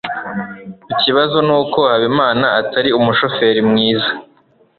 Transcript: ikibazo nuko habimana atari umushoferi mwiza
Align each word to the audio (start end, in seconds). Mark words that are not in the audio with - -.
ikibazo 0.93 1.37
nuko 1.47 1.79
habimana 1.91 2.45
atari 2.61 2.89
umushoferi 2.99 3.61
mwiza 3.69 4.11